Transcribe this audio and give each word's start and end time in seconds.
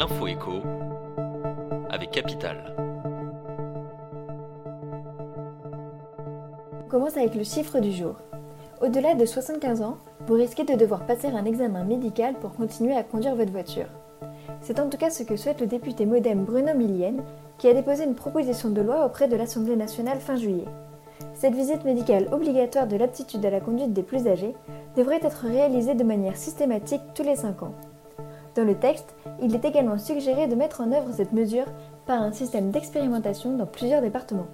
l'info 0.00 0.26
écho 0.28 0.62
avec 1.90 2.10
Capital. 2.10 2.74
On 6.78 6.88
commence 6.88 7.18
avec 7.18 7.34
le 7.34 7.44
chiffre 7.44 7.80
du 7.80 7.92
jour. 7.92 8.14
Au-delà 8.80 9.14
de 9.14 9.26
75 9.26 9.82
ans, 9.82 9.98
vous 10.26 10.36
risquez 10.36 10.64
de 10.64 10.72
devoir 10.72 11.04
passer 11.04 11.26
un 11.26 11.44
examen 11.44 11.84
médical 11.84 12.32
pour 12.40 12.54
continuer 12.54 12.96
à 12.96 13.02
conduire 13.02 13.36
votre 13.36 13.52
voiture. 13.52 13.88
C'est 14.62 14.80
en 14.80 14.88
tout 14.88 14.96
cas 14.96 15.10
ce 15.10 15.22
que 15.22 15.36
souhaite 15.36 15.60
le 15.60 15.66
député 15.66 16.06
modem 16.06 16.46
Bruno 16.46 16.72
Millienne, 16.74 17.22
qui 17.58 17.68
a 17.68 17.74
déposé 17.74 18.04
une 18.04 18.14
proposition 18.14 18.70
de 18.70 18.80
loi 18.80 19.04
auprès 19.04 19.28
de 19.28 19.36
l'Assemblée 19.36 19.76
nationale 19.76 20.20
fin 20.20 20.36
juillet. 20.36 20.68
Cette 21.34 21.54
visite 21.54 21.84
médicale 21.84 22.28
obligatoire 22.32 22.86
de 22.86 22.96
l'aptitude 22.96 23.44
à 23.44 23.50
la 23.50 23.60
conduite 23.60 23.92
des 23.92 24.02
plus 24.02 24.26
âgés 24.26 24.54
devrait 24.96 25.20
être 25.22 25.44
réalisée 25.44 25.94
de 25.94 26.04
manière 26.04 26.38
systématique 26.38 27.02
tous 27.14 27.22
les 27.22 27.36
5 27.36 27.64
ans. 27.64 27.74
Dans 28.60 28.66
le 28.66 28.74
texte, 28.74 29.16
il 29.40 29.54
est 29.54 29.64
également 29.64 29.96
suggéré 29.96 30.46
de 30.46 30.54
mettre 30.54 30.82
en 30.82 30.92
œuvre 30.92 31.14
cette 31.14 31.32
mesure 31.32 31.64
par 32.04 32.20
un 32.20 32.30
système 32.30 32.70
d'expérimentation 32.70 33.56
dans 33.56 33.64
plusieurs 33.64 34.02
départements. 34.02 34.48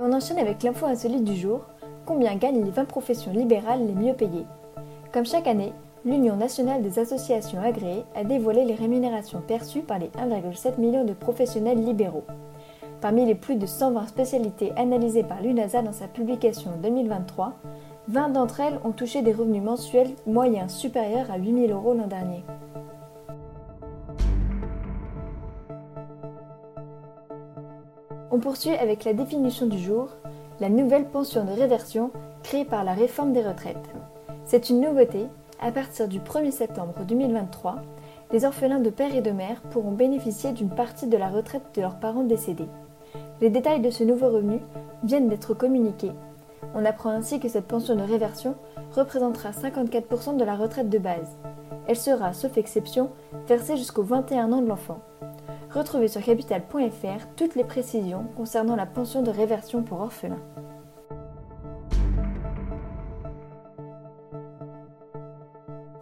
On 0.00 0.10
enchaîne 0.10 0.38
avec 0.38 0.62
l'info 0.62 0.86
insolite 0.86 1.24
du 1.24 1.36
jour. 1.36 1.66
Combien 2.06 2.34
gagnent 2.36 2.64
les 2.64 2.70
20 2.70 2.86
professions 2.86 3.30
libérales 3.30 3.86
les 3.86 3.92
mieux 3.92 4.14
payées? 4.14 4.46
Comme 5.12 5.26
chaque 5.26 5.48
année, 5.48 5.74
l'Union 6.06 6.36
nationale 6.36 6.80
des 6.80 6.98
associations 6.98 7.60
agréées 7.60 8.06
a 8.14 8.24
dévoilé 8.24 8.64
les 8.64 8.74
rémunérations 8.74 9.42
perçues 9.46 9.82
par 9.82 9.98
les 9.98 10.08
1,7 10.08 10.80
million 10.80 11.04
de 11.04 11.12
professionnels 11.12 11.84
libéraux. 11.84 12.24
Parmi 13.02 13.26
les 13.26 13.34
plus 13.34 13.56
de 13.56 13.66
120 13.66 14.06
spécialités 14.06 14.72
analysées 14.76 15.24
par 15.24 15.42
l'UNASA 15.42 15.82
dans 15.82 15.92
sa 15.92 16.08
publication 16.08 16.70
2023, 16.82 17.52
20 18.08 18.28
d'entre 18.28 18.60
elles 18.60 18.78
ont 18.84 18.92
touché 18.92 19.22
des 19.22 19.32
revenus 19.32 19.62
mensuels 19.62 20.14
moyens 20.26 20.72
supérieurs 20.72 21.30
à 21.30 21.38
8 21.38 21.66
000 21.66 21.72
euros 21.72 21.92
l'an 21.92 22.06
dernier. 22.06 22.44
On 28.30 28.38
poursuit 28.38 28.76
avec 28.76 29.04
la 29.04 29.12
définition 29.12 29.66
du 29.66 29.78
jour, 29.78 30.10
la 30.60 30.68
nouvelle 30.68 31.06
pension 31.06 31.44
de 31.44 31.50
réversion 31.50 32.10
créée 32.42 32.64
par 32.64 32.84
la 32.84 32.92
réforme 32.92 33.32
des 33.32 33.42
retraites. 33.42 33.90
C'est 34.44 34.70
une 34.70 34.80
nouveauté, 34.80 35.26
à 35.60 35.72
partir 35.72 36.06
du 36.06 36.20
1er 36.20 36.52
septembre 36.52 36.94
2023, 37.08 37.76
les 38.32 38.44
orphelins 38.44 38.78
de 38.78 38.90
père 38.90 39.14
et 39.16 39.20
de 39.22 39.30
mère 39.32 39.60
pourront 39.70 39.92
bénéficier 39.92 40.52
d'une 40.52 40.68
partie 40.68 41.08
de 41.08 41.16
la 41.16 41.28
retraite 41.28 41.74
de 41.74 41.80
leurs 41.80 41.98
parents 41.98 42.24
décédés. 42.24 42.68
Les 43.40 43.50
détails 43.50 43.80
de 43.80 43.90
ce 43.90 44.04
nouveau 44.04 44.28
revenu 44.28 44.60
viennent 45.02 45.28
d'être 45.28 45.54
communiqués. 45.54 46.12
On 46.78 46.84
apprend 46.84 47.08
ainsi 47.08 47.40
que 47.40 47.48
cette 47.48 47.66
pension 47.66 47.96
de 47.96 48.02
réversion 48.02 48.54
représentera 48.94 49.50
54% 49.50 50.36
de 50.36 50.44
la 50.44 50.54
retraite 50.54 50.90
de 50.90 50.98
base. 50.98 51.38
Elle 51.88 51.96
sera, 51.96 52.34
sauf 52.34 52.58
exception, 52.58 53.10
versée 53.48 53.78
jusqu'aux 53.78 54.02
21 54.02 54.52
ans 54.52 54.60
de 54.60 54.68
l'enfant. 54.68 55.00
Retrouvez 55.72 56.08
sur 56.08 56.22
capital.fr 56.22 57.26
toutes 57.34 57.54
les 57.54 57.64
précisions 57.64 58.26
concernant 58.36 58.76
la 58.76 58.84
pension 58.84 59.22
de 59.22 59.30
réversion 59.30 59.82
pour 59.82 60.02
orphelins. 60.02 60.42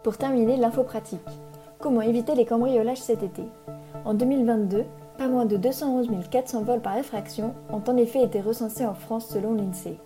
Pour 0.03 0.19
terminer, 0.19 0.57
l'info 0.57 0.83
pratique. 0.83 1.21
Comment 1.79 2.01
éviter 2.01 2.35
les 2.35 2.47
cambriolages 2.47 3.01
cet 3.01 3.23
été? 3.23 3.45
En 4.05 4.15
2022, 4.15 4.85
pas 5.19 5.29
moins 5.29 5.47
de 5.47 5.57
211 5.57 6.09
400 6.29 6.65
vols 6.65 6.81
par 6.81 6.99
effraction 6.99 7.55
ont 7.73 7.83
en 7.89 7.97
effet 7.97 8.25
été 8.25 8.41
recensés 8.41 8.85
en 8.85 8.95
France 8.95 9.29
selon 9.29 9.55
l'INSEE. 9.55 10.01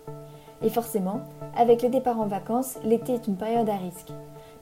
Et 0.61 0.69
forcément, 0.69 1.21
avec 1.55 1.81
les 1.81 1.89
départs 1.89 2.19
en 2.19 2.27
vacances, 2.27 2.77
l'été 2.83 3.13
est 3.13 3.27
une 3.27 3.37
période 3.37 3.69
à 3.69 3.77
risque. 3.77 4.11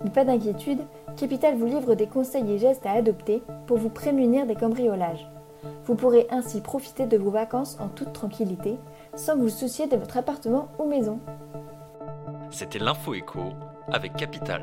Mais 0.04 0.10
pas 0.10 0.26
d'inquiétude, 0.26 0.82
Capital 1.16 1.56
vous 1.56 1.66
livre 1.66 1.96
des 1.96 2.08
conseils 2.08 2.52
et 2.52 2.60
gestes 2.60 2.86
à 2.86 2.92
adopter 2.92 3.42
pour 3.66 3.78
vous 3.78 3.90
prémunir 3.90 4.46
des 4.46 4.56
cambriolages. 4.56 5.28
Vous 5.86 5.96
pourrez 5.96 6.28
ainsi 6.30 6.62
profiter 6.62 7.06
de 7.06 7.18
vos 7.18 7.32
vacances 7.32 7.78
en 7.80 7.88
toute 7.88 8.14
tranquillité, 8.14 8.78
sans 9.16 9.36
vous 9.38 9.50
soucier 9.50 9.88
de 9.88 9.96
votre 9.96 10.18
appartement 10.18 10.68
ou 10.80 10.86
maison. 10.86 11.20
C'était 12.52 12.80
l'info 12.80 13.14
écho 13.14 13.40
avec 13.92 14.16
Capital. 14.16 14.62